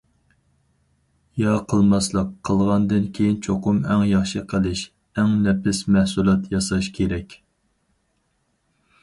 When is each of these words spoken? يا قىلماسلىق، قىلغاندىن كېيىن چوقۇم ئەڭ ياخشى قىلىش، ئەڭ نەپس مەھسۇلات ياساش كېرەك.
يا 1.41 1.51
قىلماسلىق، 1.73 2.31
قىلغاندىن 2.49 3.05
كېيىن 3.17 3.35
چوقۇم 3.49 3.83
ئەڭ 3.91 4.07
ياخشى 4.13 4.43
قىلىش، 4.55 4.83
ئەڭ 5.13 5.37
نەپس 5.45 5.85
مەھسۇلات 5.99 6.51
ياساش 6.57 6.91
كېرەك. 6.99 7.39